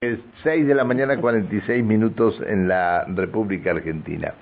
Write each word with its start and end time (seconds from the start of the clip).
Es 0.00 0.20
6 0.44 0.68
de 0.68 0.76
la 0.76 0.84
mañana 0.84 1.16
46 1.16 1.84
minutos 1.84 2.40
en 2.46 2.68
la 2.68 3.04
República 3.06 3.72
Argentina. 3.72 4.32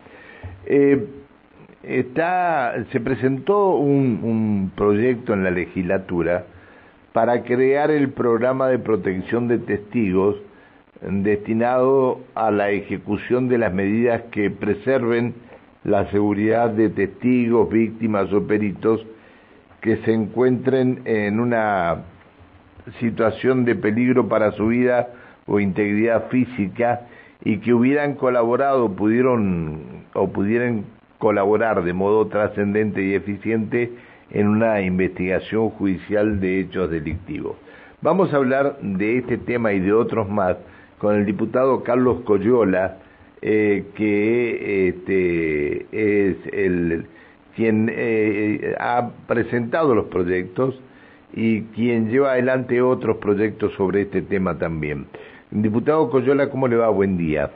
Eh, 0.67 1.03
está, 1.83 2.75
se 2.93 3.01
presentó 3.01 3.71
un, 3.77 4.21
un 4.23 4.73
proyecto 4.77 5.33
en 5.33 5.45
la 5.45 5.51
legislatura 5.51 6.45
para 7.15 7.43
crear 7.43 7.91
el 7.91 8.11
programa 8.11 8.69
de 8.69 8.79
protección 8.79 9.49
de 9.49 9.57
testigos 9.57 10.37
destinado 11.01 12.21
a 12.35 12.51
la 12.51 12.69
ejecución 12.69 13.49
de 13.49 13.57
las 13.57 13.73
medidas 13.73 14.25
que 14.33 14.51
preserven 14.51 15.37
la 15.85 16.11
seguridad 16.11 16.69
de 16.69 16.91
testigos, 16.91 17.71
víctimas 17.71 18.31
o 18.31 18.47
peritos 18.47 19.07
que 19.81 19.97
se 20.05 20.13
encuentren 20.13 21.01
en 21.07 21.41
una 21.41 22.03
situación 23.01 23.65
de 23.65 23.75
peligro 23.75 24.29
para 24.29 24.53
su 24.53 24.67
vida 24.67 25.09
o 25.47 25.61
integridad 25.61 26.29
física 26.29 27.03
y 27.45 27.59
que 27.59 27.73
hubieran 27.73 28.15
colaborado 28.15 28.91
pudieron 28.95 30.05
o 30.15 30.29
pudieran 30.29 30.85
colaborar 31.19 31.85
de 31.85 31.93
modo 31.93 32.27
trascendente 32.27 33.03
y 33.05 33.15
eficiente 33.15 33.93
en 34.31 34.49
una 34.49 34.81
investigación 34.81 35.71
judicial 35.71 36.41
de 36.41 36.61
hechos 36.61 36.91
delictivos. 36.91 37.57
Vamos 38.03 38.33
a 38.33 38.37
hablar 38.37 38.79
de 38.83 39.19
este 39.19 39.39
tema 39.39 39.73
y 39.73 39.81
de 39.81 39.93
otros 39.93 40.29
más 40.29 40.57
con 40.99 41.15
el 41.15 41.27
diputado 41.27 41.83
Carlos 41.83 42.21
Coyola, 42.25 42.99
eh, 43.43 43.85
que 43.95 44.89
este, 44.89 45.87
es 45.93 46.37
el 46.53 47.07
quien 47.55 47.91
eh, 47.91 48.75
ha 48.79 49.11
presentado 49.27 49.95
los 49.95 50.07
proyectos 50.07 50.79
y 51.33 51.63
quien 51.75 52.11
lleva 52.11 52.33
adelante 52.33 52.83
otros 52.83 53.17
proyectos 53.17 53.73
sobre 53.75 54.03
este 54.03 54.23
tema 54.23 54.59
también. 54.59 55.07
Diputado 55.51 56.11
Coyola, 56.11 56.51
¿cómo 56.51 56.67
le 56.67 56.77
va? 56.77 56.89
Buen 56.89 57.17
día. 57.17 57.51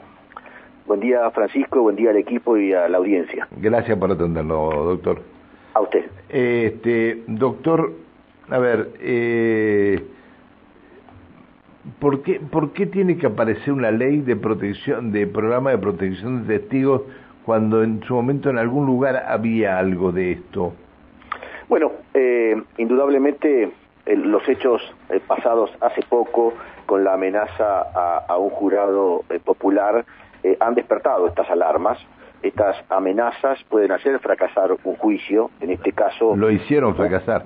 Buen 0.85 1.01
día, 1.01 1.29
Francisco, 1.31 1.81
buen 1.81 1.95
día 1.95 2.11
al 2.11 2.17
equipo 2.17 2.57
y 2.57 2.73
a 2.73 2.87
la 2.87 2.97
audiencia. 2.97 3.47
Gracias 3.57 3.97
por 3.97 4.11
atendernos, 4.11 4.73
doctor. 4.73 5.21
A 5.73 5.81
usted. 5.81 6.05
Este, 6.29 7.23
doctor, 7.27 7.93
a 8.49 8.57
ver, 8.59 8.91
eh, 8.99 10.03
¿por, 11.99 12.23
qué, 12.23 12.39
¿por 12.39 12.71
qué 12.71 12.85
tiene 12.85 13.17
que 13.17 13.27
aparecer 13.27 13.73
una 13.73 13.91
ley 13.91 14.21
de 14.21 14.35
protección, 14.35 15.11
de 15.11 15.27
programa 15.27 15.71
de 15.71 15.77
protección 15.77 16.47
de 16.47 16.59
testigos 16.59 17.03
cuando 17.45 17.83
en 17.83 18.01
su 18.03 18.13
momento 18.13 18.49
en 18.49 18.57
algún 18.57 18.85
lugar 18.85 19.25
había 19.27 19.77
algo 19.77 20.11
de 20.11 20.31
esto? 20.31 20.73
Bueno, 21.67 21.91
eh, 22.13 22.61
indudablemente 22.77 23.71
eh, 24.05 24.15
los 24.15 24.47
hechos 24.49 24.81
eh, 25.09 25.21
pasados 25.25 25.71
hace 25.79 26.01
poco 26.09 26.53
con 26.91 27.05
la 27.05 27.13
amenaza 27.13 27.83
a, 28.27 28.37
un 28.37 28.49
jurado 28.49 29.23
eh, 29.29 29.39
popular 29.39 30.03
han 30.59 30.75
despertado 30.75 31.25
estas 31.25 31.49
alarmas. 31.49 31.97
Estas 32.43 32.75
amenazas 32.89 33.63
pueden 33.69 33.93
hacer 33.93 34.19
fracasar 34.19 34.71
un 34.83 34.97
juicio, 34.97 35.51
en 35.61 35.69
este 35.69 35.93
caso... 35.93 36.35
Lo 36.35 36.51
hicieron 36.51 36.93
fracasar. 36.97 37.45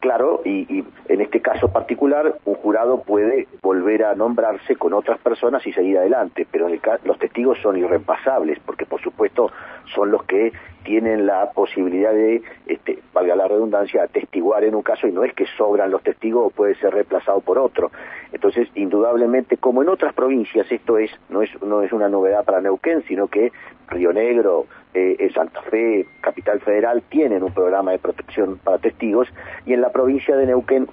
Claro, 0.00 0.42
y, 0.44 0.84
en 1.08 1.20
este 1.20 1.40
caso 1.40 1.72
particular, 1.72 2.34
un 2.44 2.54
jurado 2.56 3.02
puede 3.02 3.48
volver 3.62 4.04
a 4.04 4.14
nombrarse 4.14 4.76
con 4.76 4.92
otras 4.92 5.18
personas 5.18 5.66
y 5.66 5.72
seguir 5.72 5.98
adelante, 5.98 6.46
pero 6.50 6.68
los 7.04 7.18
testigos 7.18 7.58
son 7.62 7.76
irrepasables, 7.78 8.58
porque 8.64 8.84
por 8.84 9.00
supuesto 9.00 9.50
son 9.94 10.10
los 10.10 10.24
que 10.24 10.52
tienen 10.84 11.26
la 11.26 11.50
posibilidad 11.50 12.12
de, 12.12 12.42
este, 12.66 13.00
valga 13.12 13.34
la 13.34 13.48
redundancia, 13.48 14.04
atestiguar 14.04 14.62
en 14.64 14.74
un 14.74 14.82
caso 14.82 15.08
y 15.08 15.12
no 15.12 15.24
es 15.24 15.32
que 15.34 15.46
sobran 15.56 15.90
los 15.90 16.02
testigos 16.02 16.46
o 16.46 16.50
puede 16.50 16.76
ser 16.76 16.94
reemplazado 16.94 17.40
por 17.40 17.58
otro. 17.58 17.90
Entonces, 18.32 18.68
indudablemente, 18.74 19.56
como 19.56 19.82
en 19.82 19.88
otras 19.88 20.14
provincias, 20.14 20.70
esto 20.70 20.98
es 20.98 21.10
no 21.28 21.42
es 21.42 21.50
no 21.62 21.82
es 21.82 21.92
una 21.92 22.08
novedad 22.08 22.44
para 22.44 22.60
Neuquén, 22.60 23.02
sino 23.08 23.26
que 23.26 23.50
Río 23.88 24.12
Negro, 24.12 24.66
eh, 24.96 25.14
eh, 25.18 25.30
Santa 25.34 25.60
Fe, 25.60 26.06
Capital 26.22 26.58
Federal 26.60 27.02
tienen 27.10 27.42
un 27.42 27.52
programa 27.52 27.92
de 27.92 27.98
protección 27.98 28.56
para 28.56 28.78
testigos 28.78 29.28
y 29.66 29.74
en 29.74 29.82
la 29.82 29.90
provincia 29.90 30.34
de 30.34 30.46
Neuquén 30.46 30.88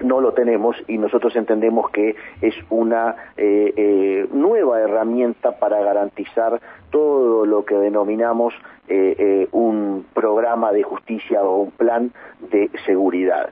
no 0.00 0.22
lo 0.22 0.32
tenemos 0.32 0.76
y 0.86 0.96
nosotros 0.96 1.36
entendemos 1.36 1.90
que 1.90 2.16
es 2.40 2.54
una 2.70 3.16
eh, 3.36 3.74
eh, 3.76 4.28
nueva 4.32 4.80
herramienta 4.80 5.58
para 5.58 5.78
garantizar 5.82 6.58
todo 6.90 7.44
lo 7.44 7.66
que 7.66 7.74
denominamos 7.74 8.54
un 9.52 10.06
programa 10.14 10.72
de 10.72 10.82
justicia 10.82 11.42
o 11.42 11.58
un 11.64 11.70
plan 11.72 12.10
de 12.50 12.70
seguridad, 12.86 13.50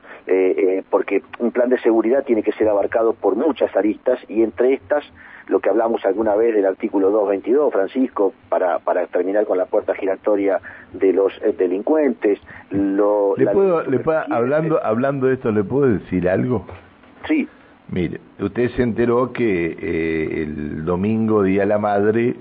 porque 0.88 1.22
un 1.38 1.50
plan 1.50 1.68
de 1.68 1.78
seguridad 1.80 2.24
tiene 2.24 2.42
que 2.42 2.52
ser 2.52 2.70
abarcado 2.70 3.12
por 3.12 3.36
muchas 3.36 3.76
aristas 3.76 4.18
y 4.30 4.42
entre 4.42 4.72
estas 4.72 5.04
lo 5.48 5.60
que 5.60 5.70
hablamos 5.70 6.04
alguna 6.04 6.34
vez 6.34 6.54
del 6.54 6.66
artículo 6.66 7.10
222, 7.10 7.72
Francisco, 7.72 8.32
para, 8.48 8.78
para 8.80 9.06
terminar 9.06 9.46
con 9.46 9.58
la 9.58 9.66
puerta 9.66 9.94
giratoria 9.94 10.60
de 10.92 11.12
los 11.12 11.32
eh, 11.42 11.54
delincuentes. 11.56 12.40
Lo, 12.70 13.36
¿Le 13.36 13.46
puedo, 13.46 13.82
le 13.82 13.98
puedo, 14.00 14.20
hablando, 14.30 14.84
hablando 14.84 15.26
de 15.26 15.34
esto, 15.34 15.52
¿le 15.52 15.62
puedo 15.62 15.86
decir 15.86 16.28
algo? 16.28 16.66
Sí. 17.28 17.48
Mire, 17.88 18.20
usted 18.40 18.70
se 18.70 18.82
enteró 18.82 19.32
que 19.32 19.76
eh, 19.78 20.42
el 20.42 20.84
domingo, 20.84 21.44
Día 21.44 21.60
de 21.60 21.66
la 21.66 21.78
Madre, 21.78 22.34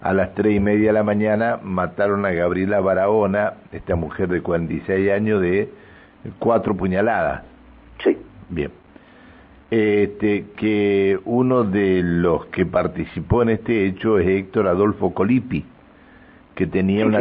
a 0.00 0.14
las 0.14 0.34
tres 0.34 0.56
y 0.56 0.60
media 0.60 0.88
de 0.88 0.92
la 0.94 1.02
mañana 1.02 1.60
mataron 1.62 2.24
a 2.24 2.30
Gabriela 2.30 2.80
Barahona, 2.80 3.54
esta 3.72 3.96
mujer 3.96 4.28
de 4.28 4.40
46 4.40 5.10
años, 5.10 5.42
de 5.42 5.68
cuatro 6.38 6.74
puñaladas. 6.74 7.42
Sí. 8.02 8.16
Bien 8.48 8.70
este, 9.70 10.46
que 10.56 11.18
uno 11.24 11.64
de 11.64 12.02
los 12.02 12.46
que 12.46 12.64
participó 12.64 13.42
en 13.42 13.50
este 13.50 13.86
hecho 13.86 14.18
es 14.18 14.26
Héctor 14.28 14.68
Adolfo 14.68 15.12
Colipi, 15.12 15.64
que 16.54 16.66
tenía 16.66 17.06
una 17.06 17.20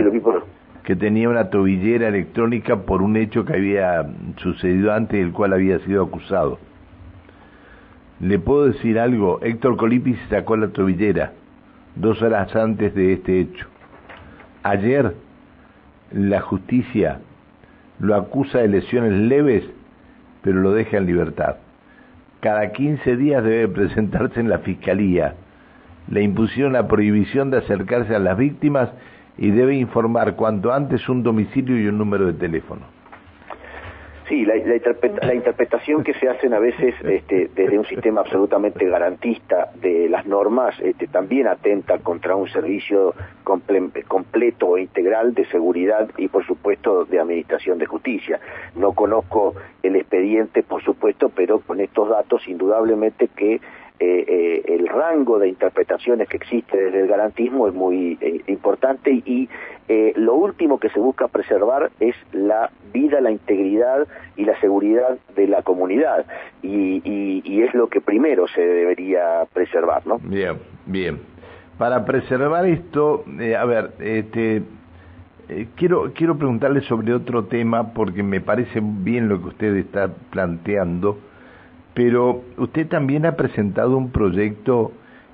que 0.83 0.95
tenía 0.95 1.27
una 1.29 1.49
tobillera 1.49 2.09
electrónica 2.09 2.83
por 2.83 3.01
un 3.01 3.17
hecho 3.17 3.43
que 3.43 3.53
había 3.53 4.05
sucedido 4.37 4.93
antes 4.93 5.19
del 5.19 5.31
cual 5.31 5.53
había 5.53 5.79
sido 5.79 6.03
acusado. 6.03 6.59
Le 8.19 8.37
puedo 8.37 8.67
decir 8.67 8.99
algo, 8.99 9.39
Héctor 9.41 9.77
Colipi 9.77 10.13
se 10.13 10.27
sacó 10.27 10.55
la 10.55 10.67
tobillera 10.67 11.33
dos 11.95 12.21
horas 12.21 12.55
antes 12.55 12.93
de 12.93 13.13
este 13.13 13.39
hecho. 13.39 13.65
Ayer 14.61 15.15
la 16.11 16.41
justicia 16.41 17.19
lo 17.97 18.13
acusa 18.13 18.59
de 18.59 18.67
lesiones 18.67 19.13
leves, 19.13 19.63
pero 20.43 20.59
lo 20.59 20.71
deja 20.71 20.97
en 20.97 21.07
libertad 21.07 21.55
cada 22.39 22.71
15 22.71 23.17
días 23.17 23.43
debe 23.43 23.67
presentarse 23.67 24.39
en 24.39 24.49
la 24.49 24.59
fiscalía. 24.59 25.35
Le 26.09 26.21
impusieron 26.21 26.73
la 26.73 26.87
prohibición 26.87 27.49
de 27.49 27.57
acercarse 27.57 28.15
a 28.15 28.19
las 28.19 28.37
víctimas 28.37 28.89
y 29.37 29.51
debe 29.51 29.75
informar 29.75 30.35
cuanto 30.35 30.71
antes 30.71 31.09
un 31.09 31.23
domicilio 31.23 31.79
y 31.79 31.87
un 31.87 31.97
número 31.97 32.27
de 32.27 32.33
teléfono. 32.33 32.94
Sí, 34.27 34.43
la, 34.43 34.55
interpretación 35.35 36.03
que 36.03 36.15
se 36.15 36.27
hacen 36.27 36.55
a 36.55 36.59
veces 36.59 36.95
este, 37.03 37.47
desde 37.53 37.77
un 37.77 37.85
sistema 37.85 38.21
absolutamente 38.21 38.89
garantista 38.89 39.69
de 39.75 40.09
las 40.09 40.25
normas 40.25 40.73
este, 40.79 41.05
también 41.05 41.47
atenta 41.47 41.99
contra 41.99 42.35
un 42.35 42.49
servicio 42.49 43.13
completo 43.43 44.77
e 44.77 44.81
integral 44.81 45.35
de 45.35 45.45
seguridad 45.45 46.09
y, 46.17 46.27
por 46.27 46.43
supuesto, 46.43 47.05
de 47.05 47.19
administración 47.19 47.77
de 47.77 47.85
justicia. 47.85 48.39
No 48.75 48.93
conozco 48.93 49.53
el 49.83 49.95
expediente, 49.95 50.63
por 50.63 50.83
supuesto, 50.83 51.29
pero 51.29 51.59
con 51.59 51.79
estos 51.79 52.09
datos, 52.09 52.47
indudablemente 52.47 53.27
que 53.27 53.61
eh, 53.97 54.25
eh, 54.27 54.61
el 54.73 54.87
rango 54.89 55.39
de 55.39 55.47
interpretaciones 55.47 56.27
que 56.27 56.35
existe 56.35 56.75
desde 56.75 56.99
el 56.99 57.07
garantismo 57.07 57.65
es 57.69 57.73
muy 57.73 58.17
eh, 58.19 58.41
importante 58.47 59.09
y 59.09 59.47
lo 59.87 60.35
último 60.35 60.79
que 60.79 60.89
se 60.89 60.99
busca 60.99 61.27
preservar 61.27 61.91
es 61.99 62.15
la 62.31 62.71
vida, 62.93 63.21
la 63.21 63.31
integridad 63.31 64.07
y 64.35 64.45
la 64.45 64.59
seguridad 64.59 65.17
de 65.35 65.47
la 65.47 65.61
comunidad 65.61 66.25
y, 66.61 67.61
es 67.61 67.73
lo 67.73 67.87
que 67.87 68.01
primero 68.01 68.47
se 68.47 68.61
debería 68.61 69.45
preservar, 69.51 70.05
¿no? 70.05 70.19
Bien, 70.19 70.57
bien. 70.85 71.19
Para 71.77 72.05
preservar 72.05 72.65
esto, 72.67 73.25
a 73.57 73.65
ver, 73.65 73.91
este, 73.99 74.63
quiero 75.75 76.11
quiero 76.13 76.37
preguntarle 76.37 76.81
sobre 76.81 77.13
otro 77.13 77.45
tema 77.45 77.93
porque 77.93 78.21
me 78.23 78.41
parece 78.41 78.81
bien 78.81 79.29
lo 79.29 79.41
que 79.41 79.47
usted 79.47 79.75
está 79.77 80.09
planteando 80.31 81.17
pero 81.95 82.43
usted 82.57 82.87
también 82.87 83.25
ha 83.25 83.35
presentado 83.37 83.97
un 83.97 84.11
proyecto 84.11 84.91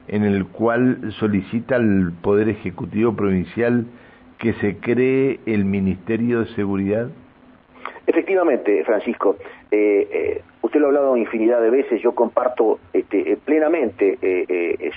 en 0.08 0.24
el 0.24 0.46
cual 0.46 1.12
solicita 1.20 1.76
al 1.76 2.14
Poder 2.22 2.48
Ejecutivo 2.50 3.16
Provincial 3.16 3.86
que 4.42 4.54
se 4.54 4.78
cree 4.78 5.40
el 5.46 5.66
Ministerio 5.66 6.40
de 6.40 6.48
Seguridad. 6.56 7.10
Efectivamente, 8.08 8.84
Francisco. 8.84 9.38
Eh, 9.70 10.08
eh, 10.12 10.42
usted 10.62 10.80
lo 10.80 10.88
ha 10.88 10.90
hablado 10.90 11.16
infinidad 11.16 11.62
de 11.62 11.70
veces, 11.70 12.02
yo 12.02 12.16
comparto 12.16 12.80
este, 12.92 13.34
eh, 13.34 13.38
plenamente 13.38 14.18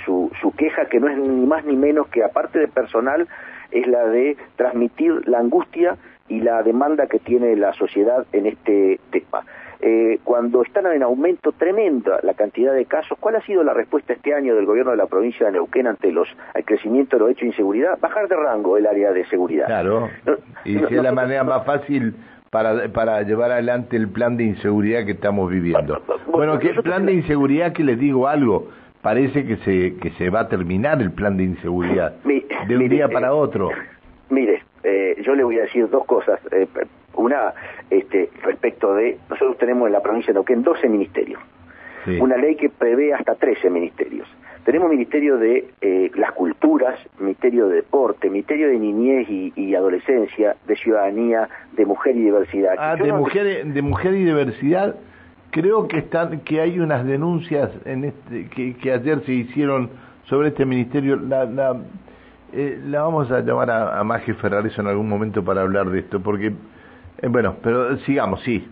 su, 0.04 0.30
su 0.40 0.52
queja, 0.52 0.86
que 0.86 0.98
no 0.98 1.08
es 1.08 1.18
ni 1.18 1.46
más 1.46 1.64
ni 1.64 1.76
menos 1.76 2.08
que, 2.08 2.24
aparte 2.24 2.58
de 2.58 2.68
personal, 2.68 3.28
es 3.70 3.86
la 3.86 4.06
de 4.06 4.36
transmitir 4.56 5.28
la 5.28 5.40
angustia 5.40 5.98
y 6.28 6.40
la 6.40 6.62
demanda 6.62 7.06
que 7.06 7.18
tiene 7.18 7.54
la 7.54 7.74
sociedad 7.74 8.26
en 8.32 8.46
este 8.46 8.98
tema. 9.10 9.44
Eh, 9.86 10.18
cuando 10.24 10.62
están 10.62 10.86
en 10.86 11.02
aumento 11.02 11.52
tremendo 11.52 12.16
la 12.22 12.32
cantidad 12.32 12.72
de 12.72 12.86
casos, 12.86 13.18
¿cuál 13.20 13.36
ha 13.36 13.42
sido 13.42 13.62
la 13.62 13.74
respuesta 13.74 14.14
este 14.14 14.32
año 14.32 14.54
del 14.54 14.64
gobierno 14.64 14.92
de 14.92 14.96
la 14.96 15.04
provincia 15.04 15.44
de 15.44 15.52
Neuquén 15.52 15.86
ante 15.86 16.10
los 16.10 16.26
el 16.54 16.64
crecimiento 16.64 17.16
de 17.16 17.20
los 17.20 17.30
hechos 17.32 17.42
de 17.42 17.46
inseguridad? 17.48 17.98
Bajar 18.00 18.26
de 18.26 18.34
rango 18.34 18.78
el 18.78 18.86
área 18.86 19.12
de 19.12 19.26
seguridad. 19.26 19.66
Claro, 19.66 20.08
y 20.64 20.78
si 20.78 20.84
es 20.84 21.02
la 21.02 21.12
manera 21.12 21.44
más 21.44 21.66
fácil 21.66 22.14
para, 22.48 22.88
para 22.94 23.20
llevar 23.24 23.50
adelante 23.50 23.98
el 23.98 24.08
plan 24.08 24.38
de 24.38 24.44
inseguridad 24.44 25.04
que 25.04 25.12
estamos 25.12 25.50
viviendo. 25.50 26.00
Bueno, 26.28 26.58
¿qué 26.58 26.70
plan 26.82 27.04
de 27.04 27.12
inseguridad 27.12 27.74
que 27.74 27.84
les 27.84 27.98
digo 27.98 28.26
algo? 28.26 28.68
Parece 29.02 29.44
que 29.44 29.56
se, 29.58 29.96
que 29.96 30.12
se 30.12 30.30
va 30.30 30.40
a 30.40 30.48
terminar 30.48 31.02
el 31.02 31.12
plan 31.12 31.36
de 31.36 31.44
inseguridad 31.44 32.14
de 32.24 32.76
un 32.78 32.88
día 32.88 33.06
para 33.10 33.34
otro. 33.34 33.68
Mire, 34.30 34.62
eh, 34.82 35.20
yo 35.22 35.34
le 35.34 35.44
voy 35.44 35.58
a 35.58 35.62
decir 35.64 35.90
dos 35.90 36.06
cosas. 36.06 36.40
Una, 37.16 37.54
este, 37.90 38.30
respecto 38.42 38.94
de, 38.94 39.18
nosotros 39.28 39.58
tenemos 39.58 39.86
en 39.86 39.92
la 39.92 40.00
provincia 40.00 40.32
de 40.32 40.34
Neuquén 40.34 40.62
12 40.62 40.88
ministerios. 40.88 41.40
Una 42.20 42.36
ley 42.36 42.56
que 42.56 42.68
prevé 42.68 43.14
hasta 43.14 43.34
13 43.34 43.70
ministerios. 43.70 44.28
Tenemos 44.64 44.90
Ministerio 44.90 45.36
de 45.36 45.72
eh, 45.80 46.10
las 46.14 46.32
Culturas, 46.32 46.98
Ministerio 47.18 47.68
de 47.68 47.76
Deporte, 47.76 48.30
Ministerio 48.30 48.68
de 48.68 48.78
Niñez 48.78 49.28
y, 49.28 49.74
Adolescencia, 49.74 50.56
de 50.66 50.76
Ciudadanía, 50.76 51.48
de 51.72 51.84
Mujer 51.84 52.16
y 52.16 52.24
Diversidad. 52.24 52.74
Ah, 52.78 52.96
de, 52.96 53.12
mujer, 53.12 53.66
de 53.66 53.82
Mujer 53.82 54.14
y 54.14 54.24
Diversidad, 54.24 54.96
creo 55.50 55.86
que 55.86 55.98
están 55.98 56.40
que 56.40 56.60
hay 56.60 56.78
unas 56.80 57.04
denuncias 57.04 57.70
en 57.84 58.04
este, 58.04 58.48
que, 58.48 58.92
ayer 58.92 59.20
se 59.26 59.32
hicieron 59.32 59.90
sobre 60.24 60.48
este 60.48 60.64
ministerio. 60.64 61.16
La, 61.16 61.44
la, 61.44 61.76
eh, 62.54 62.80
la 62.86 63.02
vamos 63.02 63.30
a 63.30 63.40
llamar 63.40 63.70
a, 63.70 64.00
a 64.00 64.04
Maje 64.04 64.32
Ferrares 64.32 64.78
en 64.78 64.86
algún 64.86 65.10
momento 65.10 65.44
para 65.44 65.60
hablar 65.60 65.90
de 65.90 65.98
esto, 65.98 66.20
porque 66.20 66.54
eh, 67.24 67.28
bueno, 67.30 67.56
pero 67.62 67.96
sigamos, 68.00 68.42
sí. 68.42 68.68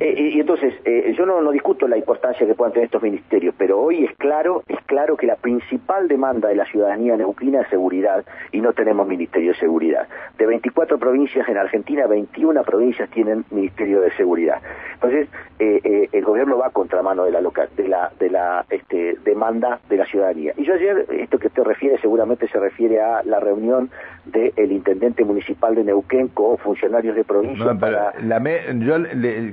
Eh, 0.00 0.30
y 0.34 0.40
entonces, 0.40 0.72
eh, 0.86 1.14
yo 1.18 1.26
no, 1.26 1.42
no, 1.42 1.50
discuto 1.50 1.86
la 1.86 1.98
importancia 1.98 2.46
que 2.46 2.54
puedan 2.54 2.72
tener 2.72 2.86
estos 2.86 3.02
ministerios, 3.02 3.54
pero 3.58 3.78
hoy 3.78 4.04
es 4.04 4.16
claro, 4.16 4.62
es 4.68 4.78
claro 4.86 5.18
que 5.18 5.26
la 5.26 5.36
principal 5.36 6.08
demanda 6.08 6.48
de 6.48 6.54
la 6.54 6.64
ciudadanía 6.64 7.14
neuquina 7.18 7.60
es 7.60 7.68
seguridad 7.68 8.24
y 8.52 8.62
no 8.62 8.72
tenemos 8.72 9.06
ministerio 9.06 9.52
de 9.52 9.58
seguridad. 9.58 10.08
De 10.38 10.46
24 10.46 10.98
provincias 10.98 11.46
en 11.46 11.58
Argentina, 11.58 12.06
21 12.06 12.62
provincias 12.62 13.10
tienen 13.10 13.44
ministerio 13.50 14.00
de 14.00 14.10
seguridad. 14.12 14.62
Entonces, 14.94 15.28
el 15.58 16.24
gobierno 16.24 16.56
va 16.56 16.68
a 16.68 16.70
contramano 16.70 17.24
de 17.24 17.32
la 17.32 17.40
de 17.76 17.88
la, 17.88 18.10
de 18.18 18.30
la 18.30 18.64
este, 18.70 19.16
demanda 19.24 19.80
de 19.90 19.96
la 19.98 20.06
ciudadanía. 20.06 20.54
Y 20.56 20.64
yo 20.64 20.72
ayer, 20.72 21.04
esto 21.10 21.38
que 21.38 21.48
usted 21.48 21.64
refiere 21.64 21.98
seguramente 22.00 22.48
se 22.48 22.58
refiere 22.58 23.00
a 23.00 23.22
la 23.24 23.40
reunión 23.40 23.90
del 24.24 24.72
intendente 24.72 25.24
municipal 25.24 25.74
de 25.74 25.84
Neuquén 25.84 26.28
con 26.28 26.56
funcionarios 26.58 27.14
de 27.14 27.24
provincia 27.24 27.66
la 27.90 28.42
yo, 28.74 28.96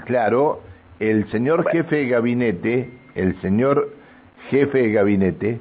claro, 0.06 0.62
el 1.00 1.30
señor 1.32 1.70
jefe 1.70 1.98
de 1.98 2.08
gabinete, 2.08 2.90
el 3.16 3.40
señor 3.42 3.94
jefe 4.50 4.80
de 4.80 4.92
gabinete 4.92 5.60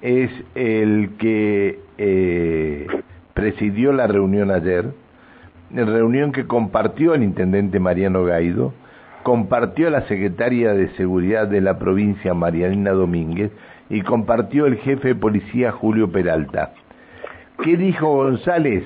es 0.00 0.30
el 0.54 1.10
que 1.18 1.78
eh, 1.98 2.86
presidió 3.34 3.92
la 3.92 4.06
reunión 4.06 4.50
ayer, 4.50 4.86
reunión 5.70 6.32
que 6.32 6.46
compartió 6.46 7.14
el 7.14 7.22
intendente 7.22 7.78
Mariano 7.78 8.24
Gaido, 8.24 8.74
compartió 9.22 9.88
la 9.90 10.02
secretaria 10.08 10.74
de 10.74 10.88
Seguridad 10.96 11.46
de 11.46 11.60
la 11.60 11.78
provincia 11.78 12.34
Marianina 12.34 12.90
Domínguez 12.90 13.52
y 13.88 14.02
compartió 14.02 14.66
el 14.66 14.76
jefe 14.78 15.08
de 15.08 15.14
policía 15.14 15.70
Julio 15.70 16.10
Peralta. 16.10 16.72
¿Qué 17.62 17.76
dijo 17.76 18.08
González? 18.08 18.84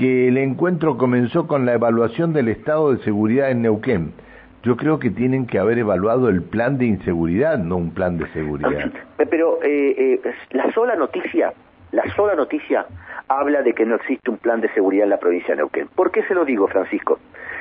Que 0.00 0.28
el 0.28 0.38
encuentro 0.38 0.96
comenzó 0.96 1.46
con 1.46 1.66
la 1.66 1.74
evaluación 1.74 2.32
del 2.32 2.48
estado 2.48 2.94
de 2.94 3.04
seguridad 3.04 3.50
en 3.50 3.60
Neuquén. 3.60 4.14
Yo 4.62 4.78
creo 4.78 4.98
que 4.98 5.10
tienen 5.10 5.46
que 5.46 5.58
haber 5.58 5.76
evaluado 5.76 6.30
el 6.30 6.42
plan 6.42 6.78
de 6.78 6.86
inseguridad, 6.86 7.58
no 7.58 7.76
un 7.76 7.92
plan 7.92 8.16
de 8.16 8.26
seguridad. 8.32 8.90
Pero 9.28 9.62
eh, 9.62 10.20
eh, 10.24 10.32
la 10.52 10.72
sola 10.72 10.96
noticia, 10.96 11.52
la 11.92 12.02
sola 12.16 12.34
noticia 12.34 12.86
habla 13.28 13.60
de 13.60 13.74
que 13.74 13.84
no 13.84 13.96
existe 13.96 14.30
un 14.30 14.38
plan 14.38 14.62
de 14.62 14.72
seguridad 14.72 15.04
en 15.04 15.10
la 15.10 15.18
provincia 15.18 15.50
de 15.50 15.56
Neuquén. 15.58 15.88
¿Por 15.94 16.10
qué 16.10 16.22
se 16.22 16.34
lo 16.34 16.46
digo, 16.46 16.66
Francisco? 16.68 17.18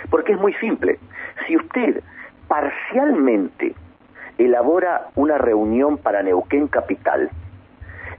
Porque 0.10 0.32
es 0.32 0.40
muy 0.40 0.54
simple. 0.62 0.98
Si 1.46 1.58
usted 1.58 2.02
parcialmente 2.48 3.74
elabora 4.38 5.08
una 5.16 5.38
reunión 5.38 5.98
para 5.98 6.24
Neuquén 6.24 6.70
Capital, 6.70 7.30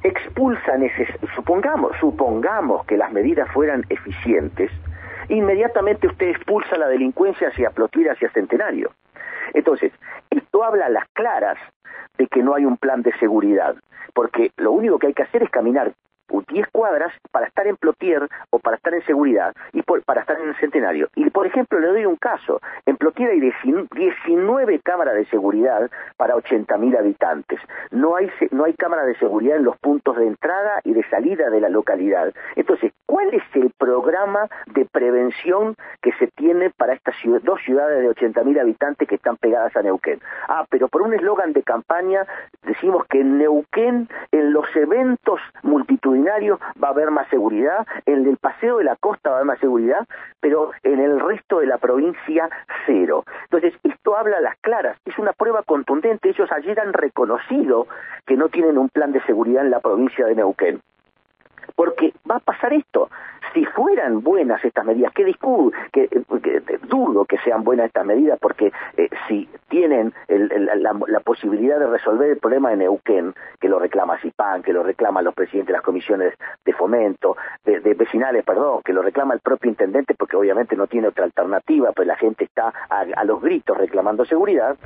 expulsan 0.02 0.82
ese, 0.82 1.06
supongamos, 1.34 1.92
supongamos 2.00 2.84
que 2.86 2.96
las 2.96 3.12
medidas 3.12 3.50
fueran 3.52 3.84
eficientes, 3.88 4.70
inmediatamente 5.28 6.06
usted 6.06 6.28
expulsa 6.28 6.76
la 6.76 6.88
delincuencia 6.88 7.48
hacia 7.48 7.70
Plotier, 7.70 8.10
hacia 8.10 8.30
Centenario. 8.30 8.92
Entonces, 9.52 9.92
esto 10.30 10.64
habla 10.64 10.86
a 10.86 10.90
las 10.90 11.04
claras 11.12 11.58
de 12.18 12.26
que 12.26 12.42
no 12.42 12.54
hay 12.54 12.64
un 12.64 12.76
plan 12.76 13.02
de 13.02 13.12
seguridad, 13.18 13.74
porque 14.14 14.50
lo 14.56 14.72
único 14.72 14.98
que 14.98 15.08
hay 15.08 15.14
que 15.14 15.22
hacer 15.22 15.42
es 15.42 15.50
caminar 15.50 15.92
10 16.30 16.68
cuadras 16.72 17.12
para 17.30 17.46
estar 17.46 17.66
en 17.66 17.76
Plotier 17.76 18.28
o 18.50 18.58
para 18.58 18.76
estar 18.76 18.94
en 18.94 19.04
seguridad 19.04 19.54
y 19.72 19.82
para 19.82 20.20
estar 20.20 20.38
en 20.40 20.48
el 20.48 20.56
centenario. 20.56 21.08
Y 21.14 21.28
por 21.30 21.46
ejemplo, 21.46 21.78
le 21.78 21.88
doy 21.88 22.06
un 22.06 22.16
caso. 22.16 22.60
En 22.86 22.96
Plotier 22.96 23.30
hay 23.30 23.40
19 23.40 24.80
cámaras 24.80 25.14
de 25.14 25.26
seguridad 25.26 25.90
para 26.16 26.34
80.000 26.34 26.98
habitantes. 26.98 27.60
No 27.90 28.16
hay, 28.16 28.30
no 28.50 28.64
hay 28.64 28.74
cámaras 28.74 29.06
de 29.06 29.16
seguridad 29.16 29.56
en 29.56 29.64
los 29.64 29.76
puntos 29.78 30.16
de 30.16 30.26
entrada 30.26 30.80
y 30.84 30.92
de 30.92 31.04
salida 31.08 31.50
de 31.50 31.60
la 31.60 31.68
localidad. 31.68 32.32
Entonces, 32.56 32.92
¿cuál 33.06 33.32
es 33.34 33.42
el 33.54 33.70
programa 33.78 34.48
de 34.66 34.84
prevención 34.86 35.76
que 36.00 36.12
se 36.12 36.28
tiene 36.28 36.70
para 36.70 36.94
estas 36.94 37.14
dos 37.42 37.60
ciudades 37.62 38.00
de 38.00 38.08
80.000 38.08 38.60
habitantes 38.60 39.08
que 39.08 39.16
están 39.16 39.36
pegadas 39.36 39.76
a 39.76 39.82
Neuquén? 39.82 40.20
Ah, 40.48 40.64
pero 40.70 40.88
por 40.88 41.02
un 41.02 41.14
eslogan 41.14 41.52
de 41.52 41.62
campaña 41.62 42.26
decimos 42.62 43.06
que 43.06 43.20
en 43.20 43.38
Neuquén, 43.38 44.08
en 44.32 44.52
los 44.52 44.64
eventos 44.76 45.40
multitudinarios, 45.62 46.19
va 46.24 46.88
a 46.88 46.90
haber 46.90 47.10
más 47.10 47.28
seguridad, 47.28 47.86
en 48.06 48.26
el 48.26 48.36
paseo 48.36 48.78
de 48.78 48.84
la 48.84 48.96
costa 48.96 49.30
va 49.30 49.36
a 49.36 49.38
haber 49.38 49.46
más 49.46 49.58
seguridad, 49.60 50.06
pero 50.40 50.72
en 50.82 51.00
el 51.00 51.20
resto 51.20 51.60
de 51.60 51.66
la 51.66 51.78
provincia 51.78 52.48
cero. 52.86 53.24
Entonces, 53.44 53.74
esto 53.82 54.16
habla 54.16 54.38
a 54.38 54.40
las 54.40 54.56
claras, 54.58 54.96
es 55.04 55.18
una 55.18 55.32
prueba 55.32 55.62
contundente, 55.62 56.30
ellos 56.30 56.50
ayer 56.52 56.78
han 56.80 56.92
reconocido 56.92 57.86
que 58.26 58.36
no 58.36 58.48
tienen 58.48 58.78
un 58.78 58.88
plan 58.88 59.12
de 59.12 59.22
seguridad 59.22 59.64
en 59.64 59.70
la 59.70 59.80
provincia 59.80 60.26
de 60.26 60.34
Neuquén 60.34 60.80
porque 61.80 62.12
va 62.30 62.36
a 62.36 62.40
pasar 62.40 62.74
esto. 62.74 63.08
Si 63.54 63.64
fueran 63.64 64.22
buenas 64.22 64.62
estas 64.62 64.84
medidas, 64.84 65.14
que, 65.14 65.24
que, 65.90 66.08
que 66.08 66.78
dudo 66.86 67.24
que 67.24 67.38
sean 67.38 67.64
buenas 67.64 67.86
estas 67.86 68.04
medidas, 68.04 68.38
porque 68.38 68.70
eh, 68.98 69.08
si 69.26 69.48
tienen 69.70 70.12
la, 70.28 71.20
posibilidad 71.20 71.78
de 71.78 71.86
resolver 71.86 72.32
el 72.32 72.36
problema 72.36 72.68
de 72.68 72.76
Neuquén, 72.76 73.32
que 73.58 73.70
lo 73.70 73.78
reclama 73.78 74.20
CIPAN, 74.20 74.62
que 74.62 74.74
lo 74.74 74.82
reclaman 74.82 75.24
los 75.24 75.32
presidentes 75.32 75.68
de 75.68 75.72
las 75.72 75.82
comisiones 75.82 76.34
de 76.66 76.72
fomento, 76.74 77.38
de, 77.64 77.80
vecinales, 77.94 78.44
perdón, 78.44 78.82
que 78.84 78.92
lo 78.92 79.00
reclama 79.00 79.32
el 79.32 79.40
propio 79.40 79.70
intendente, 79.70 80.14
porque 80.14 80.36
obviamente 80.36 80.76
no 80.76 80.86
tiene 80.86 81.08
otra 81.08 81.24
alternativa, 81.24 81.92
pues 81.92 82.06
la 82.06 82.16
gente 82.16 82.44
está 82.44 82.74
a 82.90 83.24
los 83.24 83.40
gritos 83.40 83.78
reclamando 83.78 84.26
seguridad, 84.26 84.76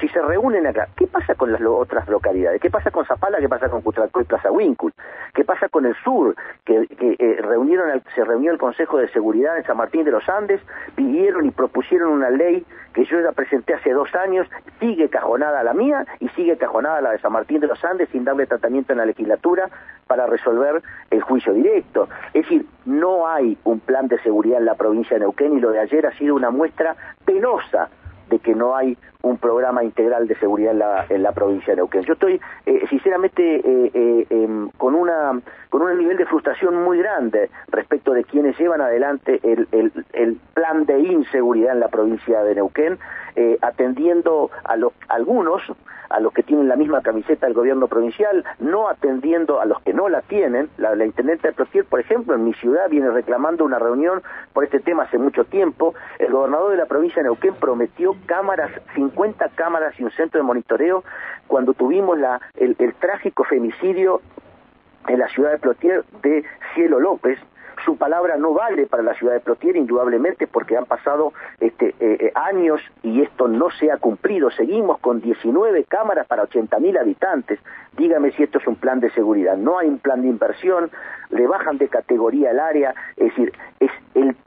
si 0.00 0.08
se 0.08 0.22
reúnen 0.22 0.66
acá, 0.66 0.88
¿qué 0.96 1.06
pasa 1.06 1.34
con 1.34 1.52
las 1.52 1.60
otras 1.60 2.08
localidades? 2.08 2.60
¿Qué 2.60 2.70
pasa 2.70 2.90
con 2.90 3.04
Zapala? 3.04 3.38
¿Qué 3.38 3.48
pasa 3.48 3.68
con 3.68 3.82
Cutralcó 3.82 4.20
y 4.20 4.24
Plaza 4.24 4.50
Wincul? 4.50 4.92
¿Qué 5.34 5.44
pasa 5.44 5.68
con 5.68 5.86
el 5.86 5.94
sur? 6.04 6.36
Que, 6.64 6.86
eh, 6.98 7.42
se 8.14 8.24
reunió 8.24 8.52
el 8.52 8.58
Consejo 8.58 8.98
de 8.98 9.08
Seguridad 9.08 9.56
en 9.56 9.64
San 9.64 9.76
Martín 9.76 10.04
de 10.04 10.10
los 10.10 10.28
Andes, 10.28 10.60
pidieron 10.94 11.46
y 11.46 11.50
propusieron 11.50 12.12
una 12.12 12.30
ley 12.30 12.64
que 12.92 13.04
yo 13.04 13.20
ya 13.20 13.32
presenté 13.32 13.74
hace 13.74 13.92
dos 13.92 14.14
años, 14.14 14.48
sigue 14.80 15.08
cajonada 15.08 15.62
la 15.62 15.74
mía 15.74 16.06
y 16.20 16.28
sigue 16.30 16.56
cajonada 16.56 17.00
la 17.00 17.10
de 17.10 17.18
San 17.18 17.32
Martín 17.32 17.60
de 17.60 17.66
los 17.66 17.84
Andes 17.84 18.08
sin 18.10 18.24
darle 18.24 18.46
tratamiento 18.46 18.92
en 18.92 18.98
la 18.98 19.06
legislatura 19.06 19.68
para 20.06 20.26
resolver 20.26 20.82
el 21.10 21.22
juicio 21.22 21.52
directo. 21.52 22.08
Es 22.34 22.42
decir, 22.42 22.66
no 22.86 23.28
hay 23.28 23.58
un 23.64 23.80
plan 23.80 24.08
de 24.08 24.18
seguridad 24.22 24.58
en 24.58 24.64
la 24.64 24.74
provincia 24.74 25.16
de 25.16 25.20
Neuquén 25.20 25.56
y 25.56 25.60
lo 25.60 25.70
de 25.70 25.80
ayer 25.80 26.06
ha 26.06 26.12
sido 26.18 26.34
una 26.34 26.50
muestra 26.50 26.96
penosa 27.24 27.88
de 28.28 28.38
que 28.38 28.54
no 28.54 28.76
hay 28.76 28.96
un 29.28 29.38
programa 29.38 29.84
integral 29.84 30.26
de 30.26 30.34
seguridad 30.36 31.06
en 31.10 31.22
la, 31.22 31.32
provincia 31.32 31.72
de 31.72 31.76
Neuquén. 31.76 32.02
Yo 32.02 32.14
estoy, 32.14 32.40
eh, 32.66 32.84
sinceramente, 32.88 33.42
eh, 33.56 33.90
eh, 33.94 34.26
em, 34.30 34.70
con, 34.70 34.94
una, 34.94 35.40
con 35.68 35.82
un 35.82 35.96
nivel 35.98 36.16
de 36.16 36.26
frustración 36.26 36.82
muy 36.82 36.98
grande 36.98 37.50
respecto 37.68 38.12
de 38.12 38.24
quienes 38.24 38.58
llevan 38.58 38.80
adelante 38.80 39.40
el, 39.42 39.68
el, 40.12 40.38
plan 40.54 40.86
de 40.86 40.98
inseguridad 41.00 41.74
en 41.74 41.80
la 41.80 41.88
provincia 41.88 42.42
de 42.42 42.54
Neuquén, 42.56 42.98
atendiendo 43.62 44.50
a 44.64 44.76
los, 44.76 44.92
algunos, 45.08 45.62
a 46.10 46.20
los 46.20 46.32
que 46.32 46.42
tienen 46.42 46.68
la 46.68 46.76
misma 46.76 47.02
camiseta 47.02 47.46
del 47.46 47.54
gobierno 47.54 47.86
provincial, 47.86 48.44
no 48.58 48.88
atendiendo 48.88 49.60
a 49.60 49.66
los 49.66 49.80
que 49.82 49.92
no 49.92 50.08
la 50.08 50.22
tienen. 50.22 50.68
La, 50.78 50.94
intendente 51.04 51.48
de 51.48 51.54
Profiel, 51.54 51.84
por 51.84 52.00
ejemplo, 52.00 52.34
en 52.34 52.44
mi 52.44 52.54
ciudad 52.54 52.88
viene 52.88 53.10
reclamando 53.10 53.64
una 53.64 53.78
reunión 53.78 54.22
por 54.52 54.64
este 54.64 54.80
tema 54.80 55.04
hace 55.04 55.18
mucho 55.18 55.44
tiempo. 55.44 55.94
El 56.18 56.32
gobernador 56.32 56.70
de 56.70 56.78
la 56.78 56.86
provincia 56.86 57.22
de 57.22 57.28
Neuquén 57.28 57.54
prometió 57.54 58.16
cámaras, 58.26 58.70
50 58.94 59.17
cámaras 59.54 59.98
y 59.98 60.04
un 60.04 60.10
centro 60.12 60.40
de 60.40 60.46
monitoreo 60.46 61.02
cuando 61.46 61.74
tuvimos 61.74 62.18
la, 62.18 62.40
el, 62.56 62.76
trágico 62.94 63.44
femicidio 63.44 64.20
en 65.08 65.18
la 65.18 65.28
ciudad 65.28 65.52
de 65.52 65.58
Plotier 65.58 66.04
de 66.22 66.44
Cielo 66.74 67.00
López, 67.00 67.38
su 67.84 67.96
palabra 67.96 68.36
no 68.36 68.52
vale 68.52 68.86
para 68.86 69.02
la 69.02 69.14
ciudad 69.14 69.34
de 69.34 69.40
Plotier, 69.40 69.76
indudablemente, 69.76 70.46
porque 70.46 70.76
han 70.76 70.84
pasado 70.84 71.32
este, 71.60 71.88
eh, 71.88 71.94
eh, 72.00 72.32
años 72.34 72.80
y 73.02 73.22
esto 73.22 73.48
no 73.48 73.70
se 73.70 73.90
ha 73.90 73.96
cumplido. 73.96 74.50
Seguimos 74.50 74.98
con 74.98 75.20
19 75.20 75.84
cámaras 75.84 76.26
para 76.26 76.42
80.000 76.42 77.00
habitantes. 77.00 77.60
Dígame 77.96 78.32
si 78.32 78.42
esto 78.42 78.58
es 78.58 78.66
un 78.66 78.76
plan 78.76 79.00
de 79.00 79.10
seguridad. 79.12 79.56
No 79.56 79.78
hay 79.78 79.88
un 79.88 80.00
plan 80.00 80.22
de 80.22 80.28
inversión, 80.28 80.90
le 81.30 81.46
bajan 81.46 81.78
de 81.78 81.88
categoría 81.88 82.50
el 82.50 82.60
área, 82.60 82.94
es 83.16 83.28
decir, 83.28 83.52
es 83.80 83.90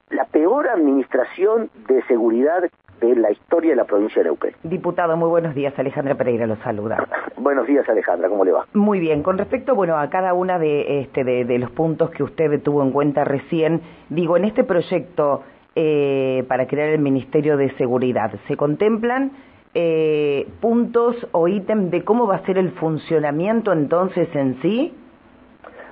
la 0.10 0.26
peor 0.26 0.68
administración 0.68 1.70
de 1.88 2.04
seguridad 2.04 2.70
de 3.02 3.16
la 3.16 3.32
historia 3.32 3.72
de 3.72 3.76
la 3.76 3.86
provincia 3.86 4.22
de 4.22 4.26
Neuquén. 4.26 4.54
Diputado, 4.64 5.18
muy 5.18 5.28
buenos 5.28 5.56
días. 5.56 5.78
Alejandra 5.78 6.16
Pereira 6.16 6.46
lo 6.48 6.56
saluda. 6.58 7.08
buenos 7.38 7.68
días, 7.68 7.88
Alejandra. 7.90 8.30
¿Cómo 8.30 8.46
le 8.46 8.52
va? 8.52 8.66
Muy 8.74 9.00
bien. 9.00 9.24
Con 9.24 9.38
respecto, 9.38 9.76
bueno, 9.76 9.98
a 9.98 10.10
cada 10.10 10.34
una 10.34 10.60
de, 10.60 11.02
este, 11.02 11.24
de, 11.24 11.60
los 11.60 11.72
puntos 11.72 12.12
que 12.12 12.24
usted 12.24 12.62
tuvo 12.62 12.84
en 12.84 12.92
cuenta 12.92 13.24
recién, 13.24 13.82
digo, 14.10 14.38
en 14.38 14.46
este 14.46 14.64
proyecto 14.64 15.44
eh, 15.76 16.46
para 16.48 16.68
crear 16.68 16.90
el 16.90 17.00
Ministerio 17.00 17.58
de 17.58 17.72
Seguridad, 17.78 18.32
¿se 18.48 18.56
contemplan 18.56 19.32
eh, 19.74 20.48
puntos 20.60 21.16
o 21.32 21.48
ítems 21.48 21.92
de 21.92 22.04
cómo 22.04 22.28
va 22.28 22.36
a 22.36 22.46
ser 22.46 22.58
el 22.58 22.72
funcionamiento 22.72 23.74
entonces 23.74 24.28
en 24.36 24.62
sí? 24.62 24.94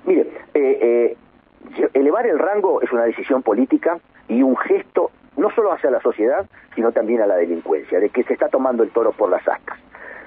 Mire, 0.06 0.28
eh, 0.54 1.16
elevar 1.94 2.28
el 2.28 2.38
rango 2.38 2.82
es 2.82 2.92
una 2.92 3.04
decisión 3.04 3.42
política 3.42 4.00
y 4.28 4.44
un 4.44 4.56
gesto 4.58 5.12
no 5.38 5.50
solo 5.52 5.72
hacia 5.72 5.90
la 5.90 6.02
sociedad, 6.02 6.46
sino 6.76 6.92
también 6.92 7.22
a 7.22 7.28
la 7.28 7.36
delincuencia, 7.36 8.00
de 8.00 8.10
que 8.10 8.24
se 8.24 8.34
está 8.34 8.50
tomando 8.50 8.84
el 8.84 8.92
toro 8.92 9.12
por 9.12 9.30
las 9.30 9.48
astas. 9.48 9.78